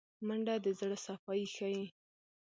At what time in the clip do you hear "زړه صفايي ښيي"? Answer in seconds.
0.79-1.83